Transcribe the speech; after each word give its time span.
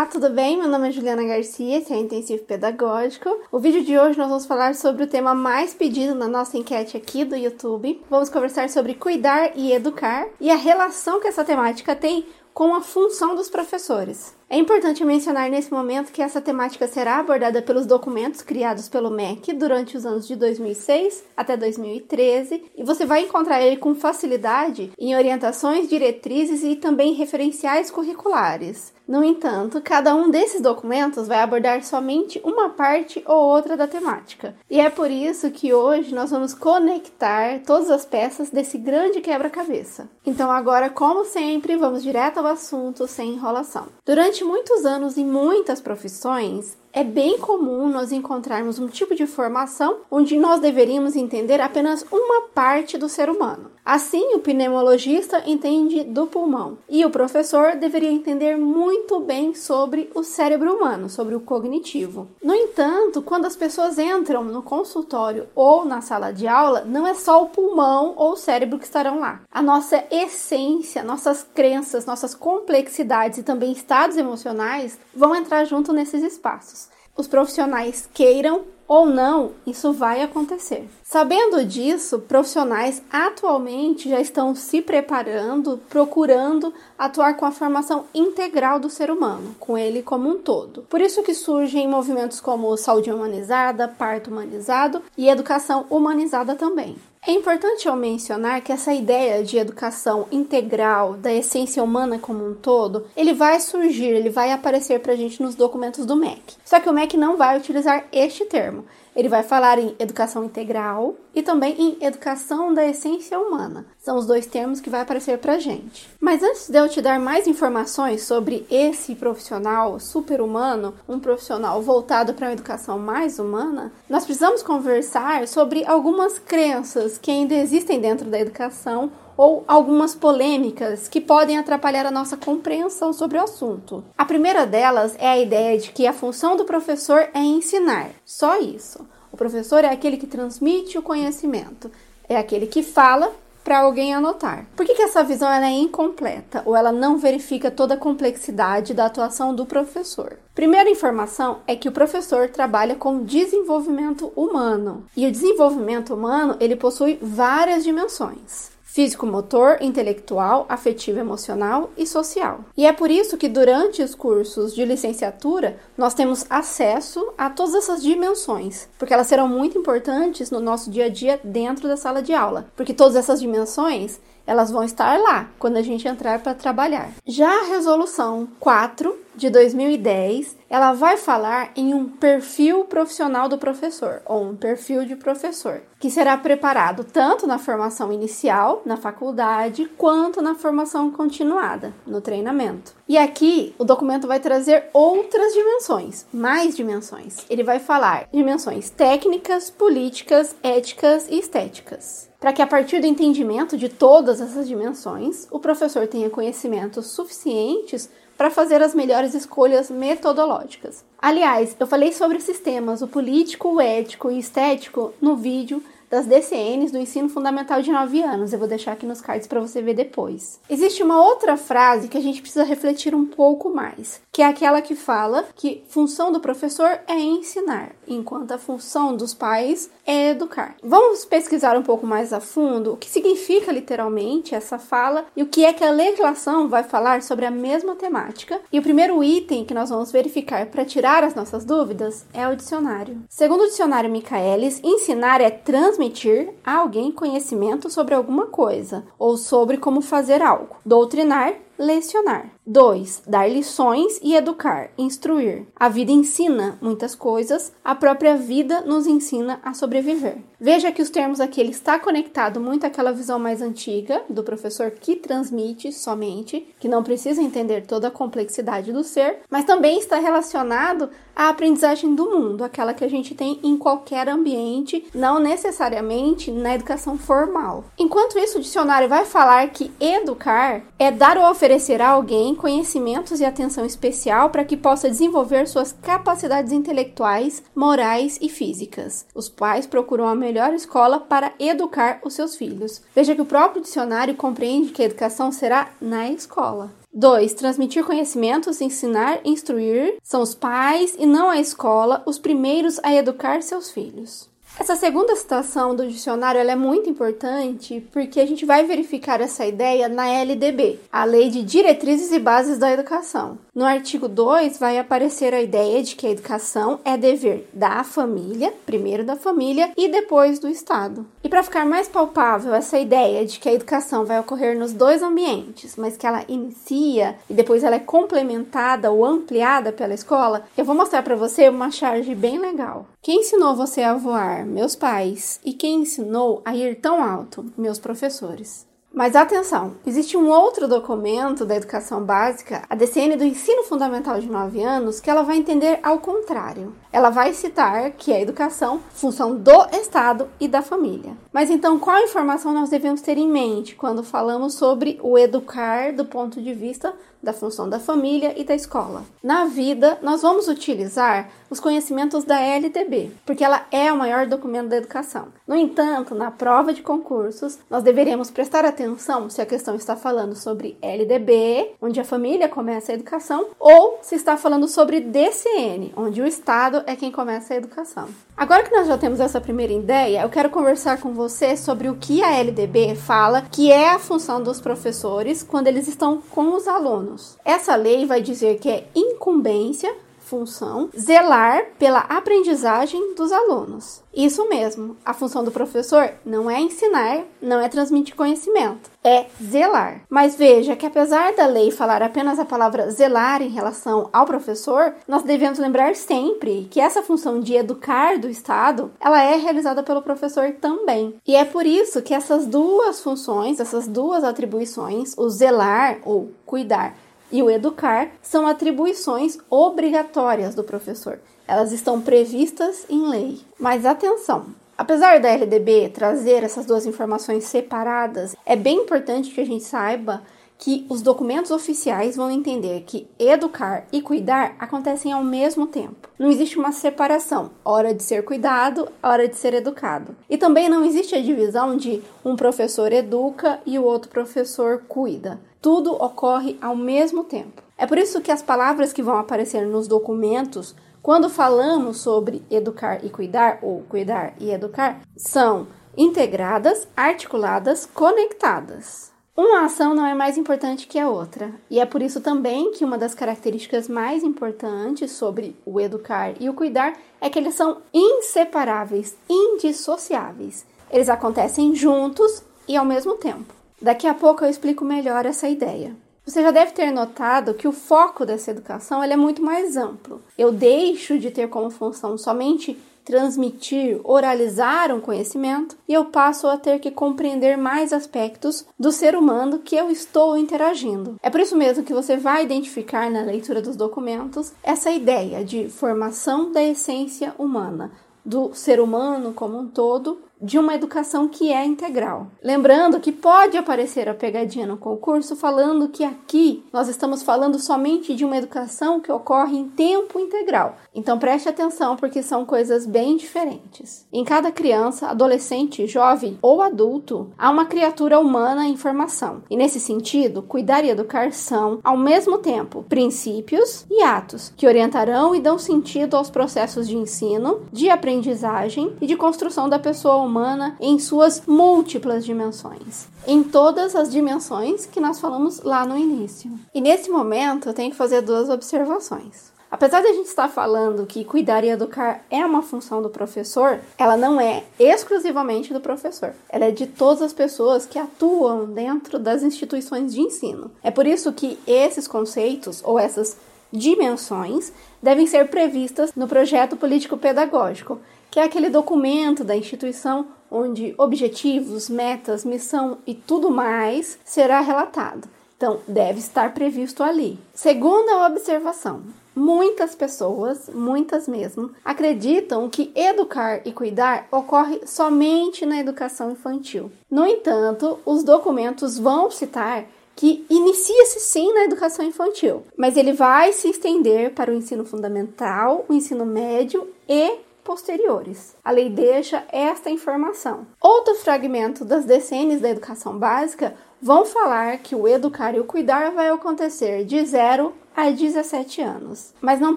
Olá, 0.00 0.08
tudo 0.08 0.30
bem? 0.30 0.56
Meu 0.56 0.66
nome 0.66 0.88
é 0.88 0.92
Juliana 0.92 1.22
Garcia, 1.24 1.76
esse 1.76 1.92
é 1.92 1.96
o 1.96 2.00
Intensivo 2.00 2.42
Pedagógico. 2.44 3.38
O 3.52 3.58
vídeo 3.58 3.84
de 3.84 3.98
hoje 3.98 4.16
nós 4.16 4.28
vamos 4.28 4.46
falar 4.46 4.74
sobre 4.74 5.04
o 5.04 5.06
tema 5.06 5.34
mais 5.34 5.74
pedido 5.74 6.14
na 6.14 6.26
nossa 6.26 6.56
enquete 6.56 6.96
aqui 6.96 7.22
do 7.22 7.36
YouTube. 7.36 8.02
Vamos 8.08 8.30
conversar 8.30 8.70
sobre 8.70 8.94
cuidar 8.94 9.52
e 9.54 9.74
educar 9.74 10.26
e 10.40 10.50
a 10.50 10.56
relação 10.56 11.20
que 11.20 11.28
essa 11.28 11.44
temática 11.44 11.94
tem 11.94 12.24
com 12.54 12.74
a 12.74 12.80
função 12.80 13.34
dos 13.34 13.50
professores. 13.50 14.34
É 14.48 14.56
importante 14.56 15.04
mencionar 15.04 15.48
nesse 15.48 15.70
momento 15.70 16.10
que 16.10 16.20
essa 16.20 16.40
temática 16.40 16.88
será 16.88 17.18
abordada 17.18 17.62
pelos 17.62 17.86
documentos 17.86 18.42
criados 18.42 18.88
pelo 18.88 19.10
MEC 19.10 19.52
durante 19.52 19.96
os 19.96 20.04
anos 20.04 20.26
de 20.26 20.34
2006 20.34 21.24
até 21.36 21.56
2013 21.56 22.64
e 22.76 22.82
você 22.82 23.06
vai 23.06 23.22
encontrar 23.22 23.62
ele 23.62 23.76
com 23.76 23.94
facilidade 23.94 24.92
em 24.98 25.14
orientações, 25.14 25.88
diretrizes 25.88 26.64
e 26.64 26.74
também 26.74 27.12
referenciais 27.12 27.90
curriculares. 27.90 28.92
No 29.10 29.24
entanto, 29.24 29.80
cada 29.82 30.14
um 30.14 30.30
desses 30.30 30.60
documentos 30.60 31.26
vai 31.26 31.40
abordar 31.40 31.82
somente 31.82 32.40
uma 32.44 32.68
parte 32.68 33.20
ou 33.26 33.36
outra 33.36 33.76
da 33.76 33.88
temática. 33.88 34.54
E 34.70 34.78
é 34.78 34.88
por 34.88 35.10
isso 35.10 35.50
que 35.50 35.74
hoje 35.74 36.14
nós 36.14 36.30
vamos 36.30 36.54
conectar 36.54 37.58
todas 37.66 37.90
as 37.90 38.04
peças 38.04 38.50
desse 38.50 38.78
grande 38.78 39.20
quebra-cabeça. 39.20 40.08
Então, 40.24 40.48
agora, 40.48 40.88
como 40.88 41.24
sempre, 41.24 41.76
vamos 41.76 42.04
direto 42.04 42.38
ao 42.38 42.46
assunto 42.46 43.08
sem 43.08 43.30
enrolação. 43.32 43.88
Durante 44.06 44.44
muitos 44.44 44.86
anos, 44.86 45.18
em 45.18 45.26
muitas 45.26 45.80
profissões, 45.80 46.78
é 46.92 47.04
bem 47.04 47.38
comum 47.38 47.88
nós 47.88 48.12
encontrarmos 48.12 48.78
um 48.78 48.88
tipo 48.88 49.14
de 49.14 49.26
formação 49.26 49.98
onde 50.10 50.36
nós 50.36 50.60
deveríamos 50.60 51.14
entender 51.14 51.60
apenas 51.60 52.04
uma 52.10 52.48
parte 52.54 52.98
do 52.98 53.08
ser 53.08 53.28
humano. 53.28 53.70
Assim, 53.84 54.34
o 54.34 54.40
pneumologista 54.40 55.42
entende 55.46 56.04
do 56.04 56.26
pulmão 56.26 56.78
e 56.88 57.04
o 57.04 57.10
professor 57.10 57.76
deveria 57.76 58.10
entender 58.10 58.56
muito 58.56 59.20
bem 59.20 59.54
sobre 59.54 60.10
o 60.14 60.22
cérebro 60.22 60.76
humano, 60.76 61.08
sobre 61.08 61.34
o 61.34 61.40
cognitivo. 61.40 62.28
No 62.42 62.54
entanto, 62.54 63.22
quando 63.22 63.46
as 63.46 63.56
pessoas 63.56 63.98
entram 63.98 64.44
no 64.44 64.62
consultório 64.62 65.48
ou 65.54 65.84
na 65.84 66.00
sala 66.00 66.30
de 66.30 66.46
aula, 66.46 66.84
não 66.84 67.06
é 67.06 67.14
só 67.14 67.42
o 67.42 67.48
pulmão 67.48 68.14
ou 68.16 68.32
o 68.32 68.36
cérebro 68.36 68.78
que 68.78 68.84
estarão 68.84 69.18
lá. 69.18 69.40
A 69.50 69.62
nossa 69.62 70.04
essência, 70.10 71.02
nossas 71.02 71.46
crenças, 71.54 72.06
nossas 72.06 72.34
complexidades 72.34 73.38
e 73.38 73.42
também 73.42 73.72
estados 73.72 74.16
emocionais 74.16 74.98
vão 75.14 75.34
entrar 75.34 75.64
junto 75.64 75.92
nesses 75.92 76.22
espaços 76.22 76.79
os 77.16 77.26
profissionais 77.26 78.08
queiram 78.12 78.62
ou 78.90 79.06
não, 79.06 79.52
isso 79.64 79.92
vai 79.92 80.20
acontecer. 80.20 80.90
Sabendo 81.04 81.64
disso, 81.64 82.18
profissionais 82.18 83.00
atualmente 83.08 84.08
já 84.10 84.20
estão 84.20 84.52
se 84.52 84.82
preparando, 84.82 85.80
procurando 85.88 86.74
atuar 86.98 87.36
com 87.36 87.46
a 87.46 87.52
formação 87.52 88.06
integral 88.12 88.80
do 88.80 88.90
ser 88.90 89.08
humano, 89.08 89.54
com 89.60 89.78
ele 89.78 90.02
como 90.02 90.28
um 90.28 90.38
todo. 90.38 90.82
Por 90.90 91.00
isso 91.00 91.22
que 91.22 91.34
surgem 91.34 91.86
movimentos 91.86 92.40
como 92.40 92.76
saúde 92.76 93.12
humanizada, 93.12 93.86
parto 93.86 94.28
humanizado 94.28 95.00
e 95.16 95.28
educação 95.28 95.86
humanizada 95.88 96.56
também. 96.56 96.96
É 97.26 97.32
importante 97.32 97.86
eu 97.86 97.94
mencionar 97.94 98.62
que 98.62 98.72
essa 98.72 98.94
ideia 98.94 99.44
de 99.44 99.58
educação 99.58 100.26
integral 100.32 101.14
da 101.14 101.30
essência 101.30 101.84
humana 101.84 102.18
como 102.18 102.48
um 102.48 102.54
todo, 102.54 103.06
ele 103.14 103.34
vai 103.34 103.60
surgir, 103.60 104.06
ele 104.06 104.30
vai 104.30 104.50
aparecer 104.50 105.00
para 105.00 105.12
a 105.12 105.16
gente 105.16 105.42
nos 105.42 105.54
documentos 105.54 106.06
do 106.06 106.16
MEC. 106.16 106.56
Só 106.64 106.80
que 106.80 106.88
o 106.88 106.92
MEC 106.94 107.18
não 107.18 107.36
vai 107.36 107.58
utilizar 107.58 108.06
este 108.10 108.46
termo. 108.46 108.86
Ele 109.14 109.28
vai 109.28 109.42
falar 109.42 109.78
em 109.78 109.94
educação 109.98 110.44
integral 110.44 111.16
e 111.34 111.42
também 111.42 111.74
em 111.78 112.04
educação 112.04 112.72
da 112.72 112.86
essência 112.86 113.38
humana. 113.38 113.86
São 113.98 114.16
os 114.16 114.26
dois 114.26 114.46
termos 114.46 114.80
que 114.80 114.90
vai 114.90 115.00
aparecer 115.00 115.38
para 115.38 115.58
gente. 115.58 116.08
Mas 116.20 116.42
antes 116.42 116.68
de 116.68 116.78
eu 116.78 116.88
te 116.88 117.00
dar 117.00 117.18
mais 117.18 117.46
informações 117.46 118.22
sobre 118.22 118.66
esse 118.70 119.14
profissional 119.14 119.98
super-humano, 119.98 120.94
um 121.08 121.18
profissional 121.18 121.80
voltado 121.82 122.34
para 122.34 122.46
uma 122.46 122.52
educação 122.52 122.98
mais 122.98 123.38
humana, 123.38 123.92
nós 124.08 124.24
precisamos 124.24 124.62
conversar 124.62 125.46
sobre 125.48 125.84
algumas 125.84 126.38
crenças 126.38 127.18
que 127.18 127.30
ainda 127.30 127.54
existem 127.54 128.00
dentro 128.00 128.28
da 128.28 128.38
educação 128.38 129.10
ou 129.40 129.64
algumas 129.66 130.14
polêmicas 130.14 131.08
que 131.08 131.18
podem 131.18 131.56
atrapalhar 131.56 132.04
a 132.04 132.10
nossa 132.10 132.36
compreensão 132.36 133.10
sobre 133.10 133.38
o 133.38 133.42
assunto. 133.42 134.04
A 134.18 134.26
primeira 134.26 134.66
delas 134.66 135.16
é 135.18 135.26
a 135.26 135.38
ideia 135.38 135.78
de 135.78 135.92
que 135.92 136.06
a 136.06 136.12
função 136.12 136.58
do 136.58 136.66
professor 136.66 137.26
é 137.32 137.40
ensinar, 137.40 138.10
só 138.22 138.60
isso. 138.60 138.98
O 139.32 139.38
professor 139.38 139.82
é 139.82 139.88
aquele 139.88 140.18
que 140.18 140.26
transmite 140.26 140.98
o 140.98 141.02
conhecimento, 141.02 141.90
é 142.28 142.36
aquele 142.36 142.66
que 142.66 142.82
fala 142.82 143.32
para 143.64 143.78
alguém 143.78 144.14
anotar. 144.14 144.66
Por 144.76 144.84
que, 144.84 144.94
que 144.94 145.02
essa 145.02 145.24
visão 145.24 145.48
é 145.48 145.70
incompleta 145.70 146.62
ou 146.66 146.76
ela 146.76 146.92
não 146.92 147.16
verifica 147.16 147.70
toda 147.70 147.94
a 147.94 147.96
complexidade 147.96 148.92
da 148.92 149.06
atuação 149.06 149.54
do 149.54 149.64
professor? 149.64 150.36
Primeira 150.54 150.90
informação 150.90 151.60
é 151.66 151.74
que 151.74 151.88
o 151.88 151.92
professor 151.92 152.50
trabalha 152.50 152.94
com 152.94 153.24
desenvolvimento 153.24 154.30
humano 154.36 155.06
e 155.16 155.26
o 155.26 155.32
desenvolvimento 155.32 156.12
humano 156.12 156.58
ele 156.60 156.76
possui 156.76 157.18
várias 157.22 157.82
dimensões 157.82 158.78
físico-motor, 158.92 159.78
intelectual, 159.80 160.66
afetivo, 160.68 161.20
emocional 161.20 161.90
e 161.96 162.04
social. 162.04 162.64
E 162.76 162.84
é 162.84 162.92
por 162.92 163.08
isso 163.08 163.36
que 163.36 163.48
durante 163.48 164.02
os 164.02 164.16
cursos 164.16 164.74
de 164.74 164.84
licenciatura 164.84 165.78
nós 165.96 166.12
temos 166.12 166.44
acesso 166.50 167.32
a 167.38 167.48
todas 167.48 167.74
essas 167.74 168.02
dimensões, 168.02 168.88
porque 168.98 169.14
elas 169.14 169.28
serão 169.28 169.46
muito 169.46 169.78
importantes 169.78 170.50
no 170.50 170.58
nosso 170.58 170.90
dia 170.90 171.04
a 171.04 171.08
dia 171.08 171.40
dentro 171.44 171.86
da 171.86 171.96
sala 171.96 172.20
de 172.20 172.34
aula, 172.34 172.66
porque 172.74 172.92
todas 172.92 173.14
essas 173.14 173.40
dimensões 173.40 174.20
elas 174.50 174.68
vão 174.68 174.82
estar 174.82 175.16
lá 175.16 175.46
quando 175.60 175.76
a 175.76 175.82
gente 175.82 176.08
entrar 176.08 176.40
para 176.40 176.56
trabalhar. 176.56 177.12
Já 177.24 177.48
a 177.48 177.66
resolução 177.66 178.48
4 178.58 179.16
de 179.36 179.48
2010, 179.48 180.56
ela 180.68 180.92
vai 180.92 181.16
falar 181.16 181.70
em 181.76 181.94
um 181.94 182.08
perfil 182.08 182.84
profissional 182.84 183.48
do 183.48 183.56
professor, 183.56 184.20
ou 184.26 184.42
um 184.42 184.56
perfil 184.56 185.04
de 185.04 185.14
professor, 185.14 185.80
que 186.00 186.10
será 186.10 186.36
preparado 186.36 187.04
tanto 187.04 187.46
na 187.46 187.58
formação 187.58 188.12
inicial, 188.12 188.82
na 188.84 188.96
faculdade, 188.96 189.88
quanto 189.96 190.42
na 190.42 190.56
formação 190.56 191.12
continuada, 191.12 191.94
no 192.04 192.20
treinamento. 192.20 192.92
E 193.10 193.18
aqui 193.18 193.74
o 193.76 193.82
documento 193.82 194.28
vai 194.28 194.38
trazer 194.38 194.84
outras 194.92 195.52
dimensões, 195.52 196.24
mais 196.32 196.76
dimensões. 196.76 197.44
Ele 197.50 197.64
vai 197.64 197.80
falar 197.80 198.28
dimensões 198.32 198.88
técnicas, 198.88 199.68
políticas, 199.68 200.54
éticas 200.62 201.26
e 201.28 201.36
estéticas 201.40 202.30
para 202.38 202.54
que 202.54 202.62
a 202.62 202.66
partir 202.66 203.00
do 203.00 203.06
entendimento 203.06 203.76
de 203.76 203.88
todas 203.88 204.40
essas 204.40 204.66
dimensões, 204.66 205.46
o 205.50 205.58
professor 205.58 206.06
tenha 206.06 206.30
conhecimentos 206.30 207.08
suficientes 207.08 208.08
para 208.38 208.48
fazer 208.48 208.80
as 208.80 208.94
melhores 208.94 209.34
escolhas 209.34 209.90
metodológicas. 209.90 211.04
Aliás, 211.20 211.76
eu 211.78 211.86
falei 211.86 212.12
sobre 212.12 212.38
esses 212.38 212.58
temas, 212.58 213.02
o 213.02 213.08
político, 213.08 213.74
o 213.74 213.80
ético 213.80 214.30
e 214.30 214.38
estético, 214.38 215.12
no 215.20 215.36
vídeo 215.36 215.82
das 216.10 216.26
DCNs 216.26 216.90
do 216.90 216.98
ensino 216.98 217.28
fundamental 217.28 217.80
de 217.80 217.92
9 217.92 218.20
anos. 218.22 218.52
Eu 218.52 218.58
vou 218.58 218.66
deixar 218.66 218.92
aqui 218.92 219.06
nos 219.06 219.20
cards 219.20 219.46
para 219.46 219.60
você 219.60 219.80
ver 219.80 219.94
depois. 219.94 220.60
Existe 220.68 221.02
uma 221.02 221.24
outra 221.24 221.56
frase 221.56 222.08
que 222.08 222.18
a 222.18 222.20
gente 222.20 222.42
precisa 222.42 222.64
refletir 222.64 223.14
um 223.14 223.24
pouco 223.24 223.70
mais, 223.72 224.20
que 224.32 224.42
é 224.42 224.46
aquela 224.46 224.82
que 224.82 224.96
fala 224.96 225.46
que 225.54 225.84
função 225.88 226.32
do 226.32 226.40
professor 226.40 226.98
é 227.06 227.14
ensinar, 227.14 227.92
enquanto 228.08 228.50
a 228.52 228.58
função 228.58 229.16
dos 229.16 229.32
pais 229.32 229.88
é 230.04 230.30
educar. 230.30 230.74
Vamos 230.82 231.24
pesquisar 231.24 231.76
um 231.76 231.82
pouco 231.82 232.06
mais 232.06 232.32
a 232.32 232.40
fundo 232.40 232.94
o 232.94 232.96
que 232.96 233.08
significa 233.08 233.70
literalmente 233.70 234.54
essa 234.54 234.78
fala 234.78 235.26
e 235.36 235.42
o 235.42 235.46
que 235.46 235.64
é 235.64 235.72
que 235.72 235.84
a 235.84 235.90
legislação 235.90 236.68
vai 236.68 236.82
falar 236.82 237.22
sobre 237.22 237.46
a 237.46 237.50
mesma 237.50 237.94
temática. 237.94 238.60
E 238.72 238.78
o 238.78 238.82
primeiro 238.82 239.22
item 239.22 239.64
que 239.64 239.74
nós 239.74 239.90
vamos 239.90 240.10
verificar 240.10 240.66
para 240.66 240.84
tirar 240.84 241.22
as 241.22 241.34
nossas 241.34 241.64
dúvidas 241.64 242.26
é 242.32 242.48
o 242.48 242.56
dicionário. 242.56 243.22
Segundo 243.28 243.62
o 243.62 243.68
dicionário 243.68 244.10
Michaelis, 244.10 244.80
ensinar 244.82 245.40
é 245.40 245.50
transmitir 245.50 245.99
transmitir 246.00 246.48
a 246.64 246.78
alguém 246.78 247.12
conhecimento 247.12 247.90
sobre 247.90 248.14
alguma 248.14 248.46
coisa 248.46 249.04
ou 249.18 249.36
sobre 249.36 249.76
como 249.76 250.00
fazer 250.00 250.40
algo. 250.40 250.76
Doutrinar, 250.84 251.54
lecionar. 251.80 252.50
2. 252.66 253.22
Dar 253.26 253.50
lições 253.50 254.20
e 254.22 254.36
educar, 254.36 254.90
instruir. 254.96 255.66
A 255.74 255.88
vida 255.88 256.12
ensina 256.12 256.78
muitas 256.80 257.14
coisas, 257.16 257.72
a 257.82 257.94
própria 257.94 258.36
vida 258.36 258.82
nos 258.82 259.06
ensina 259.06 259.58
a 259.64 259.74
sobreviver. 259.74 260.36
Veja 260.60 260.92
que 260.92 261.00
os 261.00 261.08
termos 261.08 261.40
aqui 261.40 261.58
ele 261.58 261.70
está 261.70 261.98
conectado 261.98 262.60
muito 262.60 262.86
àquela 262.86 263.12
visão 263.12 263.38
mais 263.38 263.62
antiga 263.62 264.22
do 264.28 264.44
professor 264.44 264.90
que 264.90 265.16
transmite 265.16 265.90
somente, 265.90 266.68
que 266.78 266.86
não 266.86 267.02
precisa 267.02 267.42
entender 267.42 267.86
toda 267.86 268.08
a 268.08 268.10
complexidade 268.10 268.92
do 268.92 269.02
ser, 269.02 269.38
mas 269.50 269.64
também 269.64 269.98
está 269.98 270.18
relacionado 270.18 271.08
à 271.34 271.48
aprendizagem 271.48 272.14
do 272.14 272.26
mundo, 272.30 272.62
aquela 272.62 272.92
que 272.92 273.04
a 273.04 273.08
gente 273.08 273.34
tem 273.34 273.58
em 273.62 273.76
qualquer 273.76 274.28
ambiente, 274.28 275.06
não 275.14 275.40
necessariamente 275.40 276.52
na 276.52 276.74
educação 276.74 277.16
formal. 277.16 277.84
Enquanto 277.98 278.38
isso, 278.38 278.58
o 278.58 278.62
dicionário 278.62 279.08
vai 279.08 279.24
falar 279.24 279.66
que 279.70 279.90
educar 279.98 280.82
é 280.98 281.10
dar 281.10 281.38
ou 281.38 281.50
oferecer 281.50 281.69
a 282.00 282.08
alguém 282.08 282.54
conhecimentos 282.54 283.40
e 283.40 283.44
atenção 283.44 283.84
especial 283.84 284.50
para 284.50 284.64
que 284.64 284.76
possa 284.76 285.08
desenvolver 285.08 285.68
suas 285.68 285.92
capacidades 285.92 286.72
intelectuais, 286.72 287.62
morais 287.74 288.38
e 288.40 288.48
físicas. 288.48 289.24
Os 289.34 289.48
pais 289.48 289.86
procuram 289.86 290.26
a 290.26 290.34
melhor 290.34 290.74
escola 290.74 291.20
para 291.20 291.52
educar 291.60 292.20
os 292.24 292.34
seus 292.34 292.56
filhos. 292.56 293.02
Veja 293.14 293.34
que 293.34 293.42
o 293.42 293.46
próprio 293.46 293.82
dicionário 293.82 294.34
compreende 294.34 294.90
que 294.90 295.02
a 295.02 295.06
educação 295.06 295.52
será 295.52 295.90
na 296.00 296.28
escola. 296.30 296.90
2. 297.12 297.54
Transmitir 297.54 298.04
conhecimentos, 298.04 298.80
ensinar, 298.80 299.40
instruir. 299.44 300.16
São 300.22 300.42
os 300.42 300.54
pais 300.54 301.14
e 301.18 301.26
não 301.26 301.50
a 301.50 301.60
escola 301.60 302.22
os 302.26 302.38
primeiros 302.38 302.98
a 303.02 303.14
educar 303.14 303.62
seus 303.62 303.90
filhos. 303.90 304.49
Essa 304.80 304.96
segunda 304.96 305.36
citação 305.36 305.94
do 305.94 306.08
dicionário 306.08 306.58
é 306.58 306.74
muito 306.74 307.10
importante 307.10 308.02
porque 308.10 308.40
a 308.40 308.46
gente 308.46 308.64
vai 308.64 308.82
verificar 308.82 309.38
essa 309.38 309.66
ideia 309.66 310.08
na 310.08 310.26
LDB, 310.26 310.98
a 311.12 311.22
Lei 311.24 311.50
de 311.50 311.62
Diretrizes 311.62 312.32
e 312.32 312.38
Bases 312.38 312.78
da 312.78 312.90
Educação. 312.90 313.58
No 313.72 313.84
artigo 313.84 314.26
2 314.28 314.78
vai 314.78 314.98
aparecer 314.98 315.54
a 315.54 315.62
ideia 315.62 316.02
de 316.02 316.16
que 316.16 316.26
a 316.26 316.30
educação 316.30 316.98
é 317.04 317.16
dever 317.16 317.68
da 317.72 318.02
família, 318.02 318.74
primeiro 318.84 319.24
da 319.24 319.36
família 319.36 319.92
e 319.96 320.08
depois 320.08 320.58
do 320.58 320.68
Estado. 320.68 321.24
E 321.44 321.48
para 321.48 321.62
ficar 321.62 321.86
mais 321.86 322.08
palpável 322.08 322.74
essa 322.74 322.98
ideia 322.98 323.46
de 323.46 323.60
que 323.60 323.68
a 323.68 323.72
educação 323.72 324.24
vai 324.24 324.40
ocorrer 324.40 324.76
nos 324.76 324.92
dois 324.92 325.22
ambientes, 325.22 325.94
mas 325.96 326.16
que 326.16 326.26
ela 326.26 326.44
inicia 326.48 327.36
e 327.48 327.54
depois 327.54 327.84
ela 327.84 327.94
é 327.94 328.00
complementada 328.00 329.10
ou 329.10 329.24
ampliada 329.24 329.92
pela 329.92 330.14
escola, 330.14 330.64
eu 330.76 330.84
vou 330.84 330.94
mostrar 330.94 331.22
para 331.22 331.36
você 331.36 331.68
uma 331.68 331.92
charge 331.92 332.34
bem 332.34 332.58
legal. 332.58 333.06
Quem 333.22 333.40
ensinou 333.40 333.76
você 333.76 334.02
a 334.02 334.14
voar? 334.14 334.66
Meus 334.66 334.96
pais. 334.96 335.60
E 335.64 335.72
quem 335.72 336.00
ensinou 336.00 336.60
a 336.64 336.74
ir 336.74 336.96
tão 336.96 337.22
alto? 337.22 337.72
Meus 337.76 337.98
professores. 337.98 338.89
Mas 339.12 339.34
atenção, 339.34 339.96
existe 340.06 340.36
um 340.36 340.48
outro 340.48 340.86
documento 340.86 341.64
da 341.64 341.74
educação 341.74 342.22
básica, 342.22 342.84
a 342.88 342.94
DCN 342.94 343.36
do 343.36 343.44
ensino 343.44 343.82
fundamental 343.82 344.38
de 344.38 344.48
9 344.48 344.80
anos, 344.82 345.20
que 345.20 345.28
ela 345.28 345.42
vai 345.42 345.56
entender 345.56 345.98
ao 346.00 346.20
contrário. 346.20 346.94
Ela 347.12 347.28
vai 347.28 347.52
citar 347.52 348.12
que 348.12 348.32
a 348.32 348.40
educação 348.40 349.00
função 349.10 349.56
do 349.56 349.86
Estado 349.92 350.48
e 350.60 350.68
da 350.68 350.80
família. 350.80 351.36
Mas 351.52 351.70
então, 351.70 351.98
qual 351.98 352.22
informação 352.22 352.72
nós 352.72 352.88
devemos 352.88 353.20
ter 353.20 353.36
em 353.36 353.50
mente 353.50 353.96
quando 353.96 354.22
falamos 354.22 354.74
sobre 354.74 355.18
o 355.22 355.36
educar 355.36 356.12
do 356.12 356.24
ponto 356.24 356.62
de 356.62 356.72
vista 356.72 357.12
da 357.42 357.52
função 357.52 357.88
da 357.88 357.98
família 357.98 358.54
e 358.56 358.64
da 358.64 358.74
escola. 358.74 359.24
Na 359.42 359.64
vida, 359.64 360.18
nós 360.22 360.42
vamos 360.42 360.68
utilizar 360.68 361.50
os 361.70 361.78
conhecimentos 361.80 362.44
da 362.44 362.60
LDB, 362.60 363.30
porque 363.46 363.64
ela 363.64 363.86
é 363.90 364.12
o 364.12 364.18
maior 364.18 364.46
documento 364.46 364.88
da 364.88 364.96
educação. 364.96 365.48
No 365.66 365.76
entanto, 365.76 366.34
na 366.34 366.50
prova 366.50 366.92
de 366.92 367.00
concursos, 367.00 367.78
nós 367.88 368.02
deveremos 368.02 368.50
prestar 368.50 368.84
atenção 368.84 369.48
se 369.48 369.62
a 369.62 369.66
questão 369.66 369.94
está 369.94 370.16
falando 370.16 370.56
sobre 370.56 370.98
LDB, 371.00 371.92
onde 372.02 372.18
a 372.18 372.24
família 372.24 372.68
começa 372.68 373.12
a 373.12 373.14
educação, 373.14 373.68
ou 373.78 374.18
se 374.22 374.34
está 374.34 374.56
falando 374.56 374.88
sobre 374.88 375.20
DCN, 375.20 376.12
onde 376.16 376.42
o 376.42 376.46
Estado 376.46 377.02
é 377.06 377.14
quem 377.14 377.30
começa 377.30 377.72
a 377.72 377.76
educação. 377.76 378.28
Agora 378.56 378.82
que 378.82 378.94
nós 378.94 379.06
já 379.06 379.16
temos 379.16 379.40
essa 379.40 379.60
primeira 379.60 379.92
ideia, 379.92 380.42
eu 380.42 380.50
quero 380.50 380.68
conversar 380.68 381.20
com 381.20 381.32
você 381.32 381.76
sobre 381.76 382.08
o 382.08 382.16
que 382.16 382.42
a 382.42 382.50
LDB 382.58 383.14
fala 383.14 383.62
que 383.62 383.90
é 383.90 384.10
a 384.10 384.18
função 384.18 384.62
dos 384.62 384.80
professores 384.80 385.62
quando 385.62 385.86
eles 385.86 386.08
estão 386.08 386.42
com 386.50 386.74
os 386.74 386.86
alunos. 386.86 387.29
Essa 387.64 387.96
lei 387.96 388.26
vai 388.26 388.40
dizer 388.40 388.78
que 388.78 388.88
é 388.88 389.08
incumbência 389.14 390.14
função 390.50 391.08
zelar 391.16 391.86
pela 391.96 392.18
aprendizagem 392.18 393.34
dos 393.36 393.52
alunos. 393.52 394.20
Isso 394.34 394.68
mesmo, 394.68 395.16
a 395.24 395.32
função 395.32 395.62
do 395.62 395.70
professor 395.70 396.32
não 396.44 396.68
é 396.68 396.80
ensinar, 396.80 397.44
não 397.62 397.80
é 397.80 397.88
transmitir 397.88 398.34
conhecimento, 398.34 399.10
é 399.22 399.46
zelar. 399.62 400.22
Mas 400.28 400.56
veja 400.56 400.96
que 400.96 401.06
apesar 401.06 401.52
da 401.54 401.66
lei 401.66 401.90
falar 401.90 402.22
apenas 402.22 402.58
a 402.58 402.64
palavra 402.64 403.10
zelar 403.10 403.62
em 403.62 403.68
relação 403.68 404.28
ao 404.32 404.46
professor, 404.46 405.14
nós 405.26 405.42
devemos 405.42 405.78
lembrar 405.78 406.16
sempre 406.16 406.88
que 406.90 407.00
essa 407.00 407.22
função 407.22 407.60
de 407.60 407.74
educar 407.74 408.38
do 408.38 408.48
Estado, 408.48 409.12
ela 409.20 409.42
é 409.42 409.56
realizada 409.56 410.02
pelo 410.02 410.22
professor 410.22 410.72
também. 410.80 411.34
E 411.46 411.54
é 411.54 411.64
por 411.64 411.86
isso 411.86 412.22
que 412.22 412.34
essas 412.34 412.66
duas 412.66 413.20
funções, 413.20 413.78
essas 413.78 414.08
duas 414.08 414.42
atribuições, 414.42 415.34
o 415.36 415.48
zelar 415.48 416.18
ou 416.24 416.50
cuidar 416.66 417.14
e 417.50 417.62
o 417.62 417.70
educar 417.70 418.30
são 418.42 418.66
atribuições 418.66 419.58
obrigatórias 419.68 420.74
do 420.74 420.84
professor. 420.84 421.38
Elas 421.66 421.92
estão 421.92 422.20
previstas 422.20 423.04
em 423.08 423.28
lei. 423.28 423.60
Mas 423.78 424.04
atenção, 424.04 424.66
Apesar 425.00 425.40
da 425.40 425.48
LDB 425.48 426.10
trazer 426.10 426.62
essas 426.62 426.84
duas 426.84 427.06
informações 427.06 427.64
separadas, 427.64 428.54
é 428.66 428.76
bem 428.76 428.98
importante 428.98 429.50
que 429.50 429.62
a 429.62 429.64
gente 429.64 429.82
saiba 429.82 430.42
que 430.80 431.06
os 431.10 431.20
documentos 431.20 431.70
oficiais 431.70 432.36
vão 432.36 432.50
entender 432.50 433.04
que 433.06 433.28
educar 433.38 434.06
e 434.10 434.22
cuidar 434.22 434.74
acontecem 434.78 435.30
ao 435.30 435.44
mesmo 435.44 435.86
tempo. 435.86 436.30
Não 436.38 436.50
existe 436.50 436.78
uma 436.78 436.90
separação, 436.90 437.70
hora 437.84 438.14
de 438.14 438.22
ser 438.22 438.42
cuidado, 438.44 439.06
hora 439.22 439.46
de 439.46 439.56
ser 439.56 439.74
educado. 439.74 440.34
E 440.48 440.56
também 440.56 440.88
não 440.88 441.04
existe 441.04 441.34
a 441.34 441.42
divisão 441.42 441.98
de 441.98 442.22
um 442.42 442.56
professor 442.56 443.12
educa 443.12 443.78
e 443.84 443.98
o 443.98 444.04
outro 444.04 444.30
professor 444.30 445.02
cuida. 445.06 445.60
Tudo 445.82 446.12
ocorre 446.14 446.78
ao 446.80 446.96
mesmo 446.96 447.44
tempo. 447.44 447.82
É 447.98 448.06
por 448.06 448.16
isso 448.16 448.40
que 448.40 448.50
as 448.50 448.62
palavras 448.62 449.12
que 449.12 449.22
vão 449.22 449.36
aparecer 449.36 449.86
nos 449.86 450.08
documentos, 450.08 450.96
quando 451.22 451.50
falamos 451.50 452.22
sobre 452.22 452.62
educar 452.70 453.22
e 453.22 453.28
cuidar, 453.28 453.80
ou 453.82 454.00
cuidar 454.08 454.54
e 454.58 454.70
educar, 454.70 455.20
são 455.36 455.86
integradas, 456.16 457.06
articuladas, 457.14 458.06
conectadas. 458.06 459.29
Uma 459.62 459.84
ação 459.84 460.14
não 460.14 460.24
é 460.24 460.32
mais 460.32 460.56
importante 460.56 461.06
que 461.06 461.18
a 461.18 461.28
outra, 461.28 461.70
e 461.90 462.00
é 462.00 462.06
por 462.06 462.22
isso 462.22 462.40
também 462.40 462.92
que 462.92 463.04
uma 463.04 463.18
das 463.18 463.34
características 463.34 464.08
mais 464.08 464.42
importantes 464.42 465.32
sobre 465.32 465.76
o 465.84 466.00
educar 466.00 466.54
e 466.58 466.70
o 466.70 466.72
cuidar 466.72 467.12
é 467.42 467.50
que 467.50 467.58
eles 467.58 467.74
são 467.74 467.98
inseparáveis, 468.10 469.36
indissociáveis. 469.50 470.86
Eles 471.10 471.28
acontecem 471.28 471.94
juntos 471.94 472.62
e 472.88 472.96
ao 472.96 473.04
mesmo 473.04 473.34
tempo. 473.34 473.74
Daqui 474.00 474.26
a 474.26 474.32
pouco 474.32 474.64
eu 474.64 474.70
explico 474.70 475.04
melhor 475.04 475.44
essa 475.44 475.68
ideia. 475.68 476.16
Você 476.46 476.62
já 476.62 476.70
deve 476.70 476.92
ter 476.92 477.10
notado 477.10 477.74
que 477.74 477.86
o 477.86 477.92
foco 477.92 478.46
dessa 478.46 478.70
educação 478.70 479.22
é 479.22 479.36
muito 479.36 479.62
mais 479.62 479.94
amplo. 479.94 480.40
Eu 480.56 480.72
deixo 480.72 481.38
de 481.38 481.50
ter 481.50 481.68
como 481.68 481.90
função 481.90 482.38
somente 482.38 482.98
transmitir, 483.24 484.20
oralizar 484.24 485.14
um 485.14 485.20
conhecimento 485.20 485.96
e 486.08 486.14
eu 486.14 486.26
passo 486.26 486.66
a 486.66 486.76
ter 486.76 486.98
que 486.98 487.10
compreender 487.10 487.76
mais 487.76 488.12
aspectos 488.12 488.84
do 488.98 489.12
ser 489.12 489.36
humano 489.36 489.78
que 489.78 489.96
eu 489.96 490.10
estou 490.10 490.56
interagindo. 490.56 491.36
É 491.42 491.50
por 491.50 491.60
isso 491.60 491.76
mesmo 491.76 492.04
que 492.04 492.14
você 492.14 492.36
vai 492.36 492.64
identificar 492.64 493.30
na 493.30 493.42
leitura 493.42 493.80
dos 493.80 493.96
documentos 493.96 494.72
essa 494.82 495.10
ideia 495.10 495.64
de 495.64 495.88
formação 495.88 496.72
da 496.72 496.82
essência 496.82 497.54
humana, 497.58 498.10
do 498.44 498.74
ser 498.74 499.00
humano 499.00 499.52
como 499.52 499.78
um 499.78 499.86
todo 499.86 500.40
de 500.60 500.78
uma 500.78 500.94
educação 500.94 501.48
que 501.48 501.72
é 501.72 501.84
integral. 501.84 502.48
Lembrando 502.62 503.18
que 503.18 503.32
pode 503.32 503.76
aparecer 503.76 504.28
a 504.28 504.34
pegadinha 504.34 504.86
no 504.86 504.96
concurso 504.96 505.56
falando 505.56 506.08
que 506.08 506.22
aqui 506.22 506.84
nós 506.92 507.08
estamos 507.08 507.42
falando 507.42 507.78
somente 507.78 508.34
de 508.34 508.44
uma 508.44 508.56
educação 508.56 509.20
que 509.20 509.32
ocorre 509.32 509.78
em 509.78 509.88
tempo 509.88 510.38
integral. 510.38 510.96
Então 511.14 511.38
preste 511.38 511.68
atenção 511.68 512.16
porque 512.16 512.42
são 512.42 512.64
coisas 512.66 513.06
bem 513.06 513.36
diferentes. 513.36 514.26
Em 514.32 514.44
cada 514.44 514.70
criança, 514.70 515.28
adolescente, 515.28 516.06
jovem 516.06 516.58
ou 516.60 516.82
adulto, 516.82 517.50
há 517.56 517.70
uma 517.70 517.86
criatura 517.86 518.38
humana 518.38 518.86
em 518.86 518.96
formação. 518.96 519.62
E 519.70 519.76
nesse 519.76 519.98
sentido, 519.98 520.62
cuidar 520.62 521.04
e 521.04 521.10
educar 521.10 521.52
são, 521.52 522.00
ao 522.04 522.16
mesmo 522.16 522.58
tempo, 522.58 523.04
princípios 523.08 524.04
e 524.10 524.22
atos 524.22 524.72
que 524.76 524.86
orientarão 524.86 525.54
e 525.54 525.60
dão 525.60 525.78
sentido 525.78 526.36
aos 526.36 526.50
processos 526.50 527.08
de 527.08 527.16
ensino, 527.16 527.80
de 527.90 528.10
aprendizagem 528.10 529.16
e 529.20 529.26
de 529.26 529.36
construção 529.36 529.88
da 529.88 529.98
pessoa 529.98 530.36
humana 530.36 530.49
humana 530.50 530.96
em 531.00 531.18
suas 531.18 531.62
múltiplas 531.66 532.44
dimensões, 532.44 533.28
em 533.46 533.62
todas 533.62 534.16
as 534.16 534.30
dimensões 534.30 535.06
que 535.06 535.20
nós 535.20 535.40
falamos 535.40 535.80
lá 535.80 536.04
no 536.04 536.18
início. 536.18 536.70
E 536.92 537.00
nesse 537.00 537.30
momento 537.30 537.88
eu 537.88 537.94
tenho 537.94 538.10
que 538.10 538.16
fazer 538.16 538.42
duas 538.42 538.68
observações. 538.68 539.70
Apesar 539.90 540.20
de 540.20 540.28
a 540.28 540.32
gente 540.32 540.46
estar 540.46 540.68
falando 540.68 541.26
que 541.26 541.44
cuidar 541.44 541.82
e 541.82 541.88
educar 541.88 542.44
é 542.48 542.64
uma 542.64 542.80
função 542.80 543.20
do 543.20 543.28
professor, 543.28 543.98
ela 544.16 544.36
não 544.36 544.60
é 544.60 544.84
exclusivamente 544.98 545.92
do 545.92 546.00
professor. 546.00 546.54
Ela 546.68 546.86
é 546.86 546.90
de 546.92 547.08
todas 547.08 547.42
as 547.42 547.52
pessoas 547.52 548.06
que 548.06 548.18
atuam 548.18 548.86
dentro 548.86 549.36
das 549.36 549.64
instituições 549.64 550.32
de 550.32 550.40
ensino. 550.40 550.92
É 551.02 551.10
por 551.10 551.26
isso 551.26 551.52
que 551.52 551.76
esses 551.88 552.28
conceitos 552.28 553.02
ou 553.04 553.18
essas 553.18 553.56
dimensões 553.92 554.92
devem 555.20 555.48
ser 555.48 555.68
previstas 555.68 556.32
no 556.36 556.46
projeto 556.46 556.96
político-pedagógico, 556.96 558.20
que 558.50 558.58
é 558.58 558.64
aquele 558.64 558.90
documento 558.90 559.62
da 559.62 559.76
instituição 559.76 560.46
onde 560.70 561.14
objetivos, 561.18 562.08
metas, 562.08 562.64
missão 562.64 563.18
e 563.26 563.34
tudo 563.34 563.70
mais 563.70 564.38
será 564.44 564.80
relatado. 564.80 565.48
Então, 565.76 566.00
deve 566.06 566.38
estar 566.38 566.74
previsto 566.74 567.22
ali. 567.22 567.58
Segunda 567.72 568.46
observação: 568.46 569.22
muitas 569.56 570.14
pessoas, 570.14 570.90
muitas 570.92 571.48
mesmo, 571.48 571.90
acreditam 572.04 572.88
que 572.90 573.10
educar 573.14 573.80
e 573.86 573.92
cuidar 573.92 574.46
ocorre 574.52 575.00
somente 575.06 575.86
na 575.86 575.98
educação 575.98 576.50
infantil. 576.50 577.10
No 577.30 577.46
entanto, 577.46 578.18
os 578.26 578.44
documentos 578.44 579.18
vão 579.18 579.50
citar 579.50 580.04
que 580.36 580.64
inicia-se 580.70 581.40
sim 581.40 581.72
na 581.72 581.84
educação 581.84 582.24
infantil, 582.24 582.82
mas 582.96 583.16
ele 583.16 583.32
vai 583.32 583.72
se 583.72 583.88
estender 583.88 584.52
para 584.54 584.70
o 584.70 584.74
ensino 584.74 585.04
fundamental, 585.04 586.04
o 586.08 586.14
ensino 586.14 586.46
médio 586.46 587.08
e 587.28 587.58
posteriores. 587.90 588.76
A 588.84 588.92
lei 588.92 589.10
deixa 589.10 589.64
esta 589.68 590.08
informação. 590.08 590.86
Outro 591.00 591.34
fragmento 591.34 592.04
das 592.04 592.24
decênios 592.24 592.80
da 592.80 592.88
educação 592.88 593.36
básica 593.36 593.96
vão 594.22 594.46
falar 594.46 594.96
que 594.98 595.16
o 595.16 595.26
educar 595.26 595.74
e 595.74 595.80
o 595.80 595.84
cuidar 595.84 596.30
vai 596.30 596.48
acontecer 596.50 597.24
de 597.24 597.44
0 597.44 597.92
a 598.14 598.30
17 598.30 599.00
anos. 599.00 599.52
Mas 599.60 599.80
não 599.80 599.96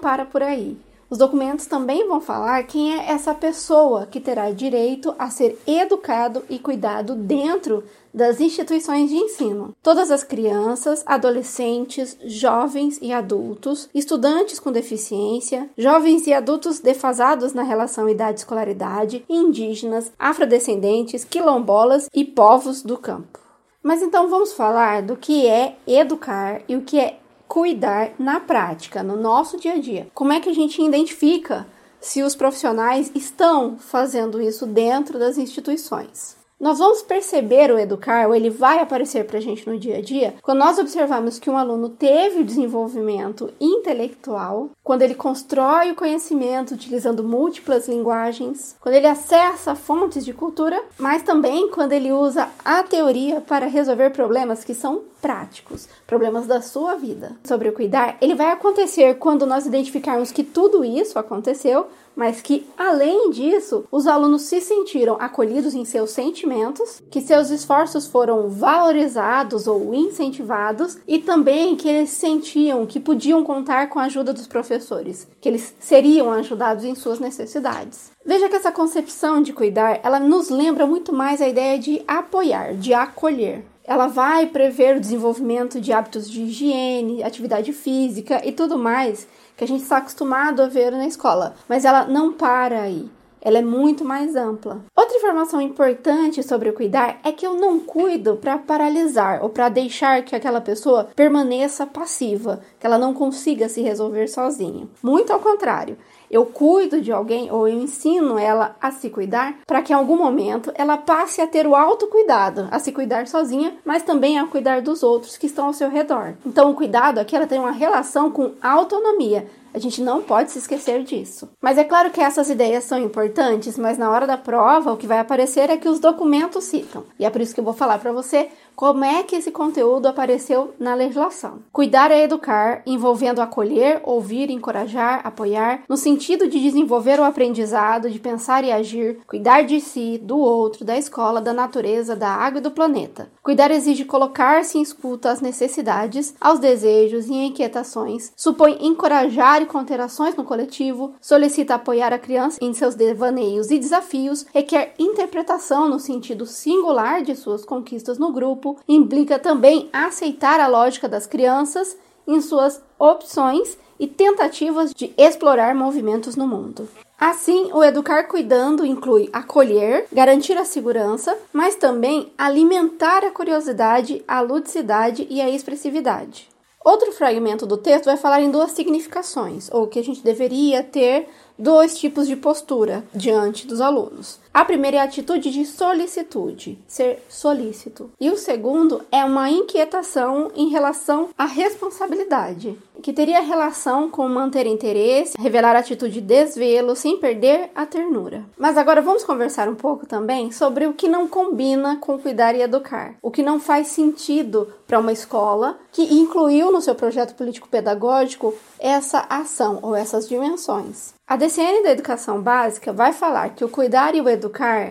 para 0.00 0.24
por 0.24 0.42
aí. 0.42 0.76
Os 1.10 1.18
documentos 1.18 1.66
também 1.66 2.06
vão 2.08 2.20
falar 2.20 2.62
quem 2.64 2.94
é 2.98 3.10
essa 3.10 3.34
pessoa 3.34 4.06
que 4.06 4.20
terá 4.20 4.50
direito 4.50 5.14
a 5.18 5.30
ser 5.30 5.58
educado 5.66 6.42
e 6.48 6.58
cuidado 6.58 7.14
dentro 7.14 7.84
das 8.12 8.40
instituições 8.40 9.10
de 9.10 9.16
ensino. 9.16 9.74
Todas 9.82 10.10
as 10.10 10.22
crianças, 10.22 11.02
adolescentes, 11.04 12.16
jovens 12.24 12.98
e 13.02 13.12
adultos, 13.12 13.88
estudantes 13.92 14.60
com 14.60 14.70
deficiência, 14.70 15.68
jovens 15.76 16.26
e 16.26 16.32
adultos 16.32 16.78
defasados 16.78 17.52
na 17.52 17.62
relação 17.62 18.08
idade-escolaridade, 18.08 19.24
indígenas, 19.28 20.12
afrodescendentes, 20.18 21.24
quilombolas 21.24 22.08
e 22.14 22.24
povos 22.24 22.82
do 22.82 22.96
campo. 22.96 23.40
Mas 23.82 24.00
então 24.00 24.30
vamos 24.30 24.54
falar 24.54 25.02
do 25.02 25.16
que 25.16 25.46
é 25.46 25.76
educar 25.86 26.62
e 26.66 26.74
o 26.74 26.82
que 26.82 26.98
é 26.98 27.18
cuidar 27.48 28.12
na 28.18 28.40
prática, 28.40 29.02
no 29.02 29.16
nosso 29.16 29.58
dia 29.58 29.74
a 29.74 29.80
dia. 29.80 30.08
Como 30.14 30.32
é 30.32 30.40
que 30.40 30.48
a 30.48 30.54
gente 30.54 30.82
identifica 30.82 31.66
se 32.00 32.22
os 32.22 32.34
profissionais 32.34 33.10
estão 33.14 33.76
fazendo 33.78 34.40
isso 34.40 34.66
dentro 34.66 35.18
das 35.18 35.38
instituições? 35.38 36.36
Nós 36.64 36.78
vamos 36.78 37.02
perceber 37.02 37.70
o 37.70 37.78
educar, 37.78 38.26
ou 38.26 38.34
ele 38.34 38.48
vai 38.48 38.78
aparecer 38.78 39.26
para 39.26 39.38
a 39.38 39.40
gente 39.40 39.68
no 39.68 39.78
dia 39.78 39.98
a 39.98 40.00
dia, 40.00 40.34
quando 40.40 40.60
nós 40.60 40.78
observamos 40.78 41.38
que 41.38 41.50
um 41.50 41.58
aluno 41.58 41.90
teve 41.90 42.44
desenvolvimento 42.44 43.52
intelectual, 43.60 44.70
quando 44.82 45.02
ele 45.02 45.14
constrói 45.14 45.90
o 45.90 45.96
conhecimento 45.96 46.72
utilizando 46.72 47.24
múltiplas 47.24 47.88
linguagens, 47.88 48.76
quando 48.80 48.94
ele 48.94 49.06
acessa 49.06 49.74
fontes 49.74 50.24
de 50.24 50.32
cultura, 50.32 50.80
mas 50.96 51.22
também 51.22 51.68
quando 51.70 51.92
ele 51.92 52.12
usa 52.12 52.48
a 52.64 52.82
teoria 52.82 53.40
para 53.40 53.66
resolver 53.66 54.10
problemas 54.10 54.64
que 54.64 54.74
são 54.74 55.02
práticos, 55.24 55.88
problemas 56.06 56.46
da 56.46 56.60
sua 56.60 56.96
vida. 56.96 57.34
Sobre 57.44 57.70
o 57.70 57.72
cuidar, 57.72 58.18
ele 58.20 58.34
vai 58.34 58.52
acontecer 58.52 59.14
quando 59.14 59.46
nós 59.46 59.64
identificarmos 59.64 60.30
que 60.30 60.44
tudo 60.44 60.84
isso 60.84 61.18
aconteceu, 61.18 61.86
mas 62.14 62.42
que, 62.42 62.66
além 62.76 63.30
disso, 63.30 63.86
os 63.90 64.06
alunos 64.06 64.42
se 64.42 64.60
sentiram 64.60 65.16
acolhidos 65.18 65.74
em 65.74 65.82
seus 65.86 66.10
sentimentos, 66.10 67.02
que 67.10 67.22
seus 67.22 67.48
esforços 67.48 68.06
foram 68.06 68.50
valorizados 68.50 69.66
ou 69.66 69.94
incentivados 69.94 70.98
e 71.08 71.18
também 71.18 71.74
que 71.74 71.88
eles 71.88 72.10
sentiam 72.10 72.84
que 72.84 73.00
podiam 73.00 73.42
contar 73.42 73.88
com 73.88 73.98
a 73.98 74.04
ajuda 74.04 74.34
dos 74.34 74.46
professores, 74.46 75.26
que 75.40 75.48
eles 75.48 75.74
seriam 75.80 76.30
ajudados 76.30 76.84
em 76.84 76.94
suas 76.94 77.18
necessidades. 77.18 78.12
Veja 78.26 78.46
que 78.50 78.56
essa 78.56 78.70
concepção 78.70 79.40
de 79.40 79.54
cuidar, 79.54 80.00
ela 80.02 80.20
nos 80.20 80.50
lembra 80.50 80.86
muito 80.86 81.14
mais 81.14 81.40
a 81.40 81.48
ideia 81.48 81.78
de 81.78 82.02
apoiar, 82.06 82.74
de 82.74 82.92
acolher. 82.92 83.64
Ela 83.86 84.06
vai 84.06 84.46
prever 84.46 84.96
o 84.96 85.00
desenvolvimento 85.00 85.78
de 85.78 85.92
hábitos 85.92 86.30
de 86.30 86.42
higiene, 86.42 87.22
atividade 87.22 87.70
física 87.70 88.40
e 88.42 88.50
tudo 88.50 88.78
mais 88.78 89.28
que 89.54 89.62
a 89.62 89.66
gente 89.68 89.82
está 89.82 89.98
acostumado 89.98 90.62
a 90.62 90.66
ver 90.66 90.90
na 90.90 91.06
escola, 91.06 91.54
mas 91.68 91.84
ela 91.84 92.06
não 92.06 92.32
para 92.32 92.80
aí. 92.80 93.10
Ela 93.42 93.58
é 93.58 93.62
muito 93.62 94.02
mais 94.02 94.34
ampla. 94.34 94.82
Outra 94.96 95.18
informação 95.18 95.60
importante 95.60 96.42
sobre 96.42 96.72
cuidar 96.72 97.20
é 97.22 97.30
que 97.30 97.46
eu 97.46 97.52
não 97.52 97.78
cuido 97.78 98.36
para 98.36 98.56
paralisar 98.56 99.42
ou 99.42 99.50
para 99.50 99.68
deixar 99.68 100.22
que 100.22 100.34
aquela 100.34 100.62
pessoa 100.62 101.10
permaneça 101.14 101.86
passiva, 101.86 102.62
que 102.80 102.86
ela 102.86 102.96
não 102.96 103.12
consiga 103.12 103.68
se 103.68 103.82
resolver 103.82 104.28
sozinha. 104.28 104.88
Muito 105.02 105.30
ao 105.30 105.40
contrário, 105.40 105.98
eu 106.34 106.44
cuido 106.44 107.00
de 107.00 107.12
alguém 107.12 107.48
ou 107.52 107.68
eu 107.68 107.78
ensino 107.78 108.36
ela 108.36 108.74
a 108.80 108.90
se 108.90 109.08
cuidar 109.08 109.60
para 109.64 109.80
que 109.80 109.92
em 109.92 109.96
algum 109.96 110.16
momento 110.16 110.72
ela 110.74 110.96
passe 110.96 111.40
a 111.40 111.46
ter 111.46 111.64
o 111.64 111.76
autocuidado, 111.76 112.66
a 112.72 112.80
se 112.80 112.90
cuidar 112.90 113.28
sozinha, 113.28 113.76
mas 113.84 114.02
também 114.02 114.36
a 114.36 114.46
cuidar 114.46 114.82
dos 114.82 115.04
outros 115.04 115.36
que 115.36 115.46
estão 115.46 115.66
ao 115.66 115.72
seu 115.72 115.88
redor. 115.88 116.34
Então, 116.44 116.68
o 116.72 116.74
cuidado 116.74 117.20
aqui 117.20 117.36
ela 117.36 117.46
tem 117.46 117.60
uma 117.60 117.70
relação 117.70 118.32
com 118.32 118.50
autonomia. 118.60 119.46
A 119.74 119.78
gente 119.80 120.00
não 120.00 120.22
pode 120.22 120.52
se 120.52 120.58
esquecer 120.58 121.02
disso. 121.02 121.48
Mas 121.60 121.76
é 121.76 121.82
claro 121.82 122.10
que 122.10 122.20
essas 122.20 122.48
ideias 122.48 122.84
são 122.84 122.96
importantes, 122.96 123.76
mas 123.76 123.98
na 123.98 124.08
hora 124.08 124.24
da 124.24 124.38
prova 124.38 124.92
o 124.92 124.96
que 124.96 125.06
vai 125.06 125.18
aparecer 125.18 125.68
é 125.68 125.76
que 125.76 125.88
os 125.88 125.98
documentos 125.98 126.62
citam. 126.62 127.02
E 127.18 127.24
é 127.24 127.30
por 127.30 127.40
isso 127.40 127.52
que 127.52 127.58
eu 127.58 127.64
vou 127.64 127.74
falar 127.74 127.98
para 127.98 128.12
você 128.12 128.50
como 128.76 129.04
é 129.04 129.22
que 129.22 129.36
esse 129.36 129.50
conteúdo 129.50 130.06
apareceu 130.06 130.74
na 130.78 130.94
legislação? 130.94 131.60
Cuidar 131.72 132.10
é 132.10 132.22
educar, 132.22 132.82
envolvendo 132.84 133.40
acolher, 133.40 134.00
ouvir, 134.04 134.50
encorajar, 134.50 135.20
apoiar, 135.24 135.82
no 135.88 135.96
sentido 135.96 136.48
de 136.48 136.60
desenvolver 136.60 137.20
o 137.20 137.24
aprendizado, 137.24 138.10
de 138.10 138.18
pensar 138.18 138.64
e 138.64 138.72
agir, 138.72 139.18
cuidar 139.26 139.62
de 139.62 139.80
si, 139.80 140.18
do 140.18 140.38
outro, 140.38 140.84
da 140.84 140.96
escola, 140.96 141.40
da 141.40 141.52
natureza, 141.52 142.16
da 142.16 142.28
água 142.28 142.58
e 142.58 142.62
do 142.62 142.70
planeta. 142.70 143.30
Cuidar 143.44 143.70
exige 143.70 144.06
colocar-se 144.06 144.78
em 144.78 144.80
escuta 144.80 145.30
às 145.30 145.42
necessidades, 145.42 146.34
aos 146.40 146.58
desejos 146.58 147.26
e 147.26 147.34
inquietações, 147.34 148.32
supõe 148.34 148.78
encorajar 148.80 149.60
e 149.60 149.66
conter 149.66 150.00
ações 150.00 150.34
no 150.34 150.44
coletivo, 150.44 151.12
solicita 151.20 151.74
apoiar 151.74 152.10
a 152.10 152.18
criança 152.18 152.58
em 152.62 152.72
seus 152.72 152.94
devaneios 152.94 153.70
e 153.70 153.78
desafios, 153.78 154.46
requer 154.50 154.94
interpretação 154.98 155.90
no 155.90 156.00
sentido 156.00 156.46
singular 156.46 157.22
de 157.22 157.36
suas 157.36 157.66
conquistas 157.66 158.16
no 158.16 158.32
grupo. 158.32 158.78
Implica 158.88 159.38
também 159.38 159.90
aceitar 159.92 160.58
a 160.58 160.66
lógica 160.66 161.06
das 161.06 161.26
crianças 161.26 161.98
em 162.26 162.40
suas 162.40 162.80
opções 162.98 163.76
e 164.00 164.06
tentativas 164.06 164.94
de 164.94 165.12
explorar 165.18 165.74
movimentos 165.74 166.34
no 166.34 166.48
mundo. 166.48 166.88
Assim, 167.26 167.70
o 167.72 167.82
educar 167.82 168.24
cuidando 168.24 168.84
inclui 168.84 169.30
acolher, 169.32 170.06
garantir 170.12 170.58
a 170.58 170.64
segurança, 170.66 171.34
mas 171.54 171.74
também 171.74 172.30
alimentar 172.36 173.24
a 173.24 173.30
curiosidade, 173.30 174.22
a 174.28 174.42
ludicidade 174.42 175.26
e 175.30 175.40
a 175.40 175.48
expressividade. 175.48 176.50
Outro 176.84 177.12
fragmento 177.12 177.64
do 177.64 177.78
texto 177.78 178.04
vai 178.04 178.18
falar 178.18 178.42
em 178.42 178.50
duas 178.50 178.72
significações, 178.72 179.70
ou 179.72 179.86
que 179.86 179.98
a 179.98 180.04
gente 180.04 180.22
deveria 180.22 180.82
ter 180.82 181.26
dois 181.58 181.96
tipos 181.96 182.26
de 182.26 182.36
postura 182.36 183.02
diante 183.14 183.66
dos 183.66 183.80
alunos. 183.80 184.38
A 184.54 184.64
primeira 184.64 184.98
é 184.98 185.00
a 185.00 185.02
atitude 185.02 185.50
de 185.50 185.66
solicitude, 185.66 186.78
ser 186.86 187.24
solícito. 187.28 188.12
E 188.20 188.30
o 188.30 188.36
segundo 188.36 189.02
é 189.10 189.24
uma 189.24 189.50
inquietação 189.50 190.52
em 190.54 190.68
relação 190.68 191.30
à 191.36 191.44
responsabilidade, 191.44 192.78
que 193.02 193.12
teria 193.12 193.40
relação 193.40 194.08
com 194.08 194.28
manter 194.28 194.64
interesse, 194.64 195.36
revelar 195.36 195.74
atitude 195.74 196.14
de 196.14 196.20
desvelo 196.20 196.94
sem 196.94 197.18
perder 197.18 197.68
a 197.74 197.84
ternura. 197.84 198.44
Mas 198.56 198.78
agora 198.78 199.02
vamos 199.02 199.24
conversar 199.24 199.68
um 199.68 199.74
pouco 199.74 200.06
também 200.06 200.52
sobre 200.52 200.86
o 200.86 200.94
que 200.94 201.08
não 201.08 201.26
combina 201.26 201.96
com 201.96 202.16
cuidar 202.16 202.54
e 202.54 202.62
educar, 202.62 203.16
o 203.20 203.32
que 203.32 203.42
não 203.42 203.58
faz 203.58 203.88
sentido 203.88 204.72
para 204.86 205.00
uma 205.00 205.12
escola 205.12 205.76
que 205.90 206.02
incluiu 206.14 206.70
no 206.70 206.80
seu 206.80 206.94
projeto 206.94 207.34
político-pedagógico 207.34 208.54
essa 208.78 209.26
ação 209.28 209.80
ou 209.82 209.96
essas 209.96 210.28
dimensões. 210.28 211.12
A 211.26 211.36
DCN 211.36 211.82
da 211.82 211.90
Educação 211.90 212.42
Básica 212.42 212.92
vai 212.92 213.10
falar 213.10 213.54
que 213.54 213.64
o 213.64 213.68
cuidar 213.68 214.14
e 214.14 214.20
o 214.20 214.28
educar 214.28 214.43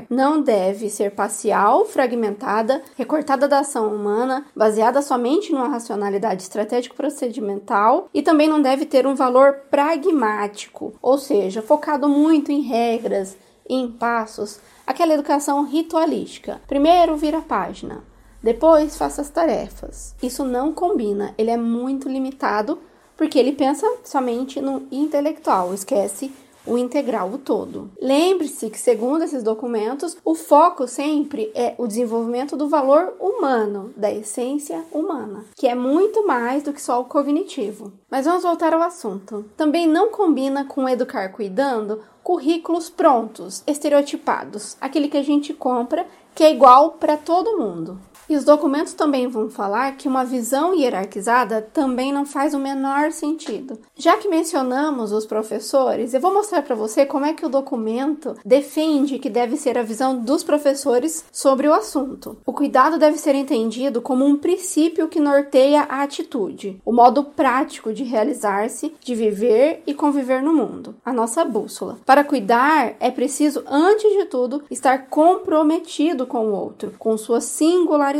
não 0.09 0.41
deve 0.41 0.89
ser 0.89 1.11
parcial, 1.11 1.85
fragmentada, 1.85 2.81
recortada 2.95 3.47
da 3.47 3.59
ação 3.59 3.93
humana, 3.93 4.45
baseada 4.55 5.01
somente 5.01 5.51
numa 5.51 5.67
racionalidade 5.67 6.43
estratégico-procedimental 6.43 8.09
e 8.13 8.21
também 8.21 8.47
não 8.47 8.61
deve 8.61 8.85
ter 8.85 9.05
um 9.07 9.15
valor 9.15 9.53
pragmático, 9.69 10.93
ou 11.01 11.17
seja, 11.17 11.61
focado 11.61 12.07
muito 12.07 12.51
em 12.51 12.61
regras, 12.61 13.37
em 13.69 13.89
passos, 13.89 14.59
aquela 14.85 15.13
educação 15.13 15.63
ritualística. 15.63 16.61
Primeiro 16.67 17.15
vira 17.15 17.39
a 17.39 17.41
página, 17.41 18.03
depois 18.41 18.97
faça 18.97 19.21
as 19.21 19.29
tarefas. 19.29 20.15
Isso 20.21 20.43
não 20.43 20.73
combina, 20.73 21.33
ele 21.37 21.51
é 21.51 21.57
muito 21.57 22.09
limitado 22.09 22.79
porque 23.15 23.37
ele 23.37 23.53
pensa 23.53 23.87
somente 24.03 24.59
no 24.59 24.87
intelectual, 24.91 25.73
esquece 25.73 26.31
o 26.65 26.77
integral, 26.77 27.29
o 27.31 27.37
todo. 27.37 27.91
Lembre-se 28.01 28.69
que, 28.69 28.79
segundo 28.79 29.23
esses 29.23 29.43
documentos, 29.43 30.17
o 30.23 30.35
foco 30.35 30.87
sempre 30.87 31.51
é 31.53 31.75
o 31.77 31.87
desenvolvimento 31.87 32.55
do 32.55 32.69
valor 32.69 33.13
humano, 33.19 33.93
da 33.95 34.11
essência 34.11 34.83
humana, 34.91 35.45
que 35.55 35.67
é 35.67 35.75
muito 35.75 36.25
mais 36.25 36.63
do 36.63 36.73
que 36.73 36.81
só 36.81 37.01
o 37.01 37.05
cognitivo. 37.05 37.91
Mas 38.09 38.25
vamos 38.25 38.43
voltar 38.43 38.73
ao 38.73 38.81
assunto. 38.81 39.45
Também 39.57 39.87
não 39.87 40.09
combina 40.09 40.65
com 40.65 40.87
educar 40.87 41.29
cuidando 41.29 42.01
currículos 42.23 42.89
prontos, 42.89 43.61
estereotipados, 43.67 44.77
aquele 44.79 45.09
que 45.09 45.17
a 45.17 45.23
gente 45.23 45.53
compra 45.53 46.07
que 46.33 46.43
é 46.43 46.51
igual 46.51 46.91
para 46.91 47.17
todo 47.17 47.59
mundo. 47.59 47.99
E 48.29 48.37
os 48.37 48.45
documentos 48.45 48.93
também 48.93 49.27
vão 49.27 49.49
falar 49.49 49.97
que 49.97 50.07
uma 50.07 50.23
visão 50.23 50.73
hierarquizada 50.73 51.61
também 51.61 52.13
não 52.13 52.25
faz 52.25 52.53
o 52.53 52.59
menor 52.59 53.11
sentido. 53.11 53.77
Já 53.95 54.17
que 54.17 54.29
mencionamos 54.29 55.11
os 55.11 55.25
professores, 55.25 56.13
eu 56.13 56.21
vou 56.21 56.33
mostrar 56.33 56.61
para 56.61 56.75
você 56.75 57.05
como 57.05 57.25
é 57.25 57.33
que 57.33 57.45
o 57.45 57.49
documento 57.49 58.35
defende 58.45 59.19
que 59.19 59.29
deve 59.29 59.57
ser 59.57 59.77
a 59.77 59.83
visão 59.83 60.17
dos 60.17 60.43
professores 60.43 61.25
sobre 61.31 61.67
o 61.67 61.73
assunto. 61.73 62.37
O 62.45 62.53
cuidado 62.53 62.97
deve 62.97 63.17
ser 63.17 63.35
entendido 63.35 64.01
como 64.01 64.25
um 64.25 64.37
princípio 64.37 65.07
que 65.07 65.19
norteia 65.19 65.81
a 65.81 66.01
atitude, 66.01 66.79
o 66.85 66.93
modo 66.93 67.23
prático 67.23 67.93
de 67.93 68.03
realizar-se, 68.03 68.93
de 69.01 69.15
viver 69.15 69.83
e 69.85 69.93
conviver 69.93 70.41
no 70.41 70.53
mundo, 70.53 70.95
a 71.03 71.11
nossa 71.11 71.43
bússola. 71.43 71.99
Para 72.05 72.23
cuidar, 72.23 72.95
é 72.99 73.11
preciso, 73.11 73.63
antes 73.67 74.11
de 74.13 74.25
tudo, 74.25 74.63
estar 74.71 75.07
comprometido 75.07 76.25
com 76.25 76.47
o 76.47 76.53
outro, 76.53 76.93
com 76.97 77.17
sua 77.17 77.41
singularidade 77.41 78.12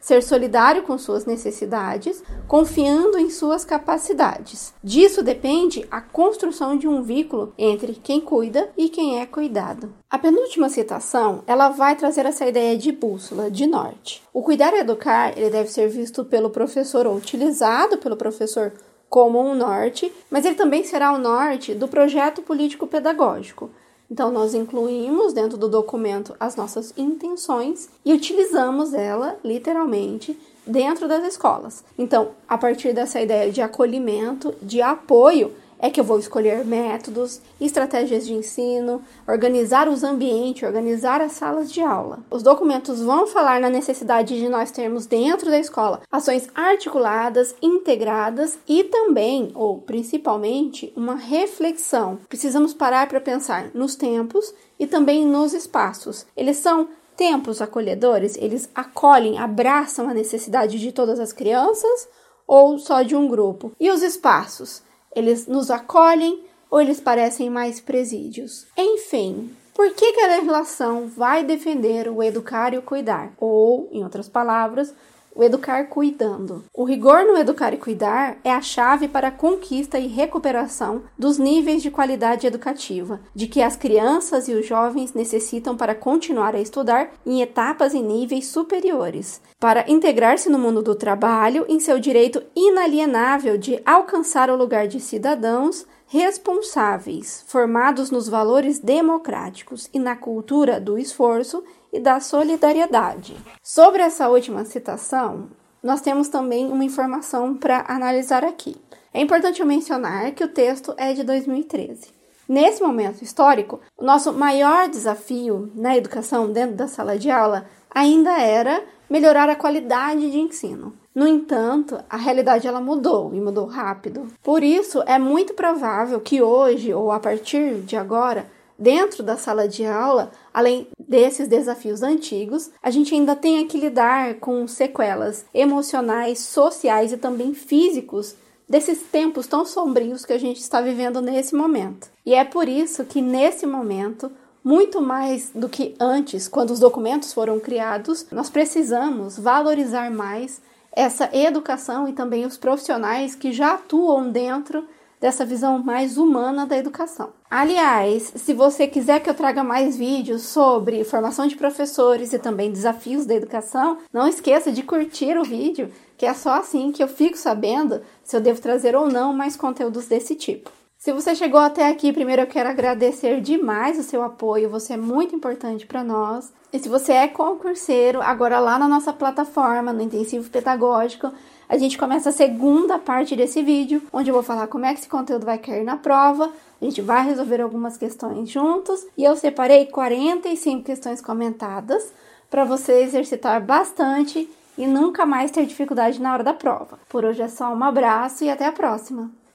ser 0.00 0.22
solidário 0.22 0.84
com 0.84 0.96
suas 0.96 1.26
necessidades, 1.26 2.22
confiando 2.46 3.18
em 3.18 3.28
suas 3.28 3.64
capacidades. 3.64 4.72
Disso 4.82 5.22
depende 5.22 5.86
a 5.90 6.00
construção 6.00 6.76
de 6.76 6.86
um 6.86 7.02
vínculo 7.02 7.52
entre 7.58 7.94
quem 7.94 8.20
cuida 8.20 8.70
e 8.76 8.88
quem 8.88 9.20
é 9.20 9.26
cuidado. 9.26 9.92
A 10.08 10.18
penúltima 10.18 10.68
citação, 10.68 11.42
ela 11.46 11.68
vai 11.68 11.96
trazer 11.96 12.24
essa 12.24 12.46
ideia 12.46 12.78
de 12.78 12.92
bússola, 12.92 13.50
de 13.50 13.66
norte. 13.66 14.22
O 14.32 14.42
cuidar 14.42 14.72
e 14.72 14.78
educar, 14.78 15.36
ele 15.36 15.50
deve 15.50 15.68
ser 15.68 15.88
visto 15.88 16.24
pelo 16.24 16.50
professor 16.50 17.06
ou 17.06 17.16
utilizado 17.16 17.98
pelo 17.98 18.16
professor 18.16 18.72
como 19.08 19.40
um 19.40 19.54
norte, 19.54 20.12
mas 20.30 20.44
ele 20.44 20.54
também 20.54 20.84
será 20.84 21.12
o 21.12 21.18
norte 21.18 21.74
do 21.74 21.88
projeto 21.88 22.42
político-pedagógico. 22.42 23.70
Então, 24.10 24.30
nós 24.30 24.54
incluímos 24.54 25.32
dentro 25.32 25.58
do 25.58 25.68
documento 25.68 26.34
as 26.38 26.54
nossas 26.54 26.92
intenções 26.96 27.88
e 28.04 28.12
utilizamos 28.12 28.94
ela, 28.94 29.36
literalmente, 29.44 30.38
dentro 30.66 31.08
das 31.08 31.24
escolas. 31.24 31.84
Então, 31.98 32.30
a 32.48 32.56
partir 32.56 32.92
dessa 32.92 33.20
ideia 33.20 33.50
de 33.50 33.60
acolhimento, 33.60 34.54
de 34.62 34.80
apoio, 34.80 35.52
é 35.78 35.90
que 35.90 36.00
eu 36.00 36.04
vou 36.04 36.18
escolher 36.18 36.64
métodos, 36.64 37.40
estratégias 37.60 38.26
de 38.26 38.32
ensino, 38.32 39.02
organizar 39.26 39.88
os 39.88 40.02
ambientes, 40.02 40.62
organizar 40.62 41.20
as 41.20 41.32
salas 41.32 41.70
de 41.70 41.80
aula. 41.80 42.20
Os 42.30 42.42
documentos 42.42 43.00
vão 43.00 43.26
falar 43.26 43.60
na 43.60 43.68
necessidade 43.68 44.38
de 44.38 44.48
nós 44.48 44.70
termos 44.70 45.06
dentro 45.06 45.50
da 45.50 45.58
escola 45.58 46.00
ações 46.10 46.48
articuladas, 46.54 47.54
integradas 47.60 48.58
e 48.66 48.84
também, 48.84 49.50
ou 49.54 49.78
principalmente, 49.78 50.92
uma 50.96 51.14
reflexão. 51.14 52.18
Precisamos 52.28 52.72
parar 52.72 53.08
para 53.08 53.20
pensar 53.20 53.70
nos 53.74 53.94
tempos 53.94 54.54
e 54.78 54.86
também 54.86 55.26
nos 55.26 55.52
espaços. 55.52 56.26
Eles 56.36 56.56
são 56.58 56.88
tempos 57.16 57.62
acolhedores, 57.62 58.36
eles 58.36 58.68
acolhem, 58.74 59.38
abraçam 59.38 60.08
a 60.08 60.14
necessidade 60.14 60.78
de 60.78 60.92
todas 60.92 61.18
as 61.18 61.32
crianças 61.32 62.08
ou 62.46 62.78
só 62.78 63.02
de 63.02 63.16
um 63.16 63.26
grupo. 63.26 63.72
E 63.80 63.90
os 63.90 64.02
espaços? 64.02 64.82
Eles 65.16 65.46
nos 65.46 65.70
acolhem 65.70 66.44
ou 66.70 66.80
eles 66.80 67.00
parecem 67.00 67.48
mais 67.48 67.80
presídios? 67.80 68.66
Enfim, 68.76 69.50
por 69.74 69.90
que, 69.94 70.12
que 70.12 70.20
a 70.20 70.28
legislação 70.28 71.08
vai 71.08 71.42
defender 71.42 72.08
o 72.08 72.22
educar 72.22 72.74
e 72.74 72.78
o 72.78 72.82
cuidar? 72.82 73.32
Ou, 73.40 73.88
em 73.90 74.04
outras 74.04 74.28
palavras, 74.28 74.94
o 75.36 75.44
educar 75.44 75.88
cuidando. 75.88 76.64
O 76.72 76.84
rigor 76.84 77.24
no 77.24 77.36
educar 77.36 77.74
e 77.74 77.76
cuidar 77.76 78.38
é 78.42 78.50
a 78.50 78.62
chave 78.62 79.06
para 79.06 79.28
a 79.28 79.32
conquista 79.32 79.98
e 79.98 80.06
recuperação 80.06 81.02
dos 81.18 81.36
níveis 81.36 81.82
de 81.82 81.90
qualidade 81.90 82.46
educativa, 82.46 83.20
de 83.34 83.46
que 83.46 83.60
as 83.60 83.76
crianças 83.76 84.48
e 84.48 84.54
os 84.54 84.66
jovens 84.66 85.12
necessitam 85.12 85.76
para 85.76 85.94
continuar 85.94 86.54
a 86.54 86.60
estudar 86.60 87.10
em 87.26 87.42
etapas 87.42 87.92
e 87.92 88.00
níveis 88.00 88.46
superiores, 88.46 89.42
para 89.60 89.84
integrar-se 89.90 90.48
no 90.48 90.58
mundo 90.58 90.82
do 90.82 90.94
trabalho 90.94 91.66
em 91.68 91.78
seu 91.78 91.98
direito 91.98 92.42
inalienável 92.54 93.58
de 93.58 93.80
alcançar 93.84 94.48
o 94.48 94.56
lugar 94.56 94.88
de 94.88 94.98
cidadãos 94.98 95.86
responsáveis, 96.06 97.44
formados 97.48 98.10
nos 98.10 98.28
valores 98.28 98.78
democráticos 98.78 99.90
e 99.92 99.98
na 99.98 100.14
cultura 100.14 100.80
do 100.80 100.98
esforço 100.98 101.64
e 101.92 101.98
da 101.98 102.20
solidariedade. 102.20 103.36
Sobre 103.62 104.02
essa 104.02 104.28
última 104.28 104.64
citação, 104.64 105.48
nós 105.82 106.00
temos 106.00 106.28
também 106.28 106.70
uma 106.70 106.84
informação 106.84 107.54
para 107.54 107.84
analisar 107.88 108.44
aqui. 108.44 108.76
É 109.12 109.20
importante 109.20 109.64
mencionar 109.64 110.32
que 110.32 110.44
o 110.44 110.48
texto 110.48 110.94
é 110.96 111.12
de 111.12 111.22
2013. 111.22 112.14
Nesse 112.48 112.80
momento 112.80 113.22
histórico, 113.22 113.80
o 113.96 114.04
nosso 114.04 114.32
maior 114.32 114.88
desafio 114.88 115.72
na 115.74 115.96
educação 115.96 116.52
dentro 116.52 116.76
da 116.76 116.86
sala 116.86 117.18
de 117.18 117.28
aula 117.30 117.66
ainda 117.90 118.38
era 118.38 118.84
melhorar 119.08 119.48
a 119.48 119.56
qualidade 119.56 120.30
de 120.30 120.38
ensino. 120.38 120.92
No 121.14 121.26
entanto, 121.26 121.98
a 122.10 122.16
realidade 122.16 122.66
ela 122.66 122.80
mudou 122.80 123.34
e 123.34 123.40
mudou 123.40 123.64
rápido. 123.64 124.26
Por 124.42 124.62
isso, 124.62 125.02
é 125.06 125.18
muito 125.18 125.54
provável 125.54 126.20
que 126.20 126.42
hoje 126.42 126.92
ou 126.92 127.10
a 127.10 127.18
partir 127.18 127.80
de 127.80 127.96
agora 127.96 128.46
dentro 128.78 129.22
da 129.22 129.36
sala 129.36 129.66
de 129.66 129.86
aula, 129.86 130.30
além 130.52 130.88
desses 130.98 131.48
desafios 131.48 132.02
antigos, 132.02 132.70
a 132.82 132.90
gente 132.90 133.14
ainda 133.14 133.34
tem 133.34 133.66
que 133.66 133.78
lidar 133.78 134.34
com 134.34 134.66
sequelas 134.66 135.46
emocionais, 135.54 136.40
sociais 136.40 137.12
e 137.12 137.16
também 137.16 137.54
físicos 137.54 138.34
desses 138.68 139.00
tempos 139.00 139.46
tão 139.46 139.64
sombrios 139.64 140.24
que 140.24 140.32
a 140.32 140.38
gente 140.38 140.60
está 140.60 140.80
vivendo 140.80 141.22
nesse 141.22 141.54
momento. 141.54 142.10
E 142.24 142.34
é 142.34 142.44
por 142.44 142.68
isso 142.68 143.04
que 143.04 143.22
nesse 143.22 143.66
momento, 143.66 144.30
muito 144.66 145.00
mais 145.00 145.52
do 145.54 145.68
que 145.68 145.94
antes, 146.00 146.48
quando 146.48 146.72
os 146.72 146.80
documentos 146.80 147.32
foram 147.32 147.60
criados, 147.60 148.26
nós 148.32 148.50
precisamos 148.50 149.38
valorizar 149.38 150.10
mais 150.10 150.60
essa 150.90 151.30
educação 151.32 152.08
e 152.08 152.12
também 152.12 152.44
os 152.44 152.56
profissionais 152.56 153.36
que 153.36 153.52
já 153.52 153.74
atuam 153.74 154.28
dentro 154.28 154.84
dessa 155.20 155.46
visão 155.46 155.78
mais 155.78 156.18
humana 156.18 156.66
da 156.66 156.76
educação. 156.76 157.30
Aliás, 157.48 158.32
se 158.34 158.52
você 158.52 158.88
quiser 158.88 159.20
que 159.20 159.30
eu 159.30 159.34
traga 159.34 159.62
mais 159.62 159.96
vídeos 159.96 160.42
sobre 160.42 161.04
formação 161.04 161.46
de 161.46 161.54
professores 161.54 162.32
e 162.32 162.38
também 162.40 162.72
desafios 162.72 163.24
da 163.24 163.36
educação, 163.36 163.98
não 164.12 164.26
esqueça 164.26 164.72
de 164.72 164.82
curtir 164.82 165.38
o 165.38 165.44
vídeo, 165.44 165.92
que 166.18 166.26
é 166.26 166.34
só 166.34 166.54
assim 166.54 166.90
que 166.90 167.00
eu 167.00 167.06
fico 167.08 167.38
sabendo 167.38 168.02
se 168.24 168.36
eu 168.36 168.40
devo 168.40 168.60
trazer 168.60 168.96
ou 168.96 169.06
não 169.06 169.32
mais 169.32 169.56
conteúdos 169.56 170.06
desse 170.08 170.34
tipo. 170.34 170.72
Se 171.06 171.12
você 171.12 171.36
chegou 171.36 171.60
até 171.60 171.88
aqui, 171.88 172.12
primeiro 172.12 172.42
eu 172.42 172.48
quero 172.48 172.68
agradecer 172.68 173.40
demais 173.40 173.96
o 173.96 174.02
seu 174.02 174.24
apoio, 174.24 174.68
você 174.68 174.94
é 174.94 174.96
muito 174.96 175.36
importante 175.36 175.86
para 175.86 176.02
nós. 176.02 176.52
E 176.72 176.80
se 176.80 176.88
você 176.88 177.12
é 177.12 177.28
concurseiro, 177.28 178.20
agora 178.20 178.58
lá 178.58 178.76
na 178.76 178.88
nossa 178.88 179.12
plataforma, 179.12 179.92
no 179.92 180.02
Intensivo 180.02 180.50
Pedagógico, 180.50 181.30
a 181.68 181.78
gente 181.78 181.96
começa 181.96 182.30
a 182.30 182.32
segunda 182.32 182.98
parte 182.98 183.36
desse 183.36 183.62
vídeo, 183.62 184.02
onde 184.12 184.30
eu 184.30 184.34
vou 184.34 184.42
falar 184.42 184.66
como 184.66 184.84
é 184.84 184.92
que 184.92 184.98
esse 184.98 185.08
conteúdo 185.08 185.46
vai 185.46 185.58
cair 185.58 185.84
na 185.84 185.96
prova. 185.96 186.50
A 186.82 186.84
gente 186.84 187.00
vai 187.00 187.24
resolver 187.24 187.60
algumas 187.60 187.96
questões 187.96 188.50
juntos 188.50 189.06
e 189.16 189.22
eu 189.22 189.36
separei 189.36 189.86
45 189.86 190.82
questões 190.82 191.20
comentadas 191.20 192.12
para 192.50 192.64
você 192.64 193.02
exercitar 193.02 193.64
bastante 193.64 194.50
e 194.76 194.88
nunca 194.88 195.24
mais 195.24 195.52
ter 195.52 195.66
dificuldade 195.66 196.20
na 196.20 196.32
hora 196.32 196.42
da 196.42 196.52
prova. 196.52 196.98
Por 197.08 197.24
hoje 197.24 197.42
é 197.42 197.48
só 197.48 197.72
um 197.72 197.84
abraço 197.84 198.42
e 198.42 198.50
até 198.50 198.66
a 198.66 198.72
próxima! 198.72 199.45